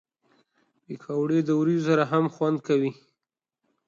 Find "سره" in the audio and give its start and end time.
1.87-2.03